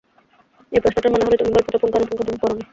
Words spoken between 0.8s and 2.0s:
প্রশ্নটার মানে হলো, তুমি গল্পটা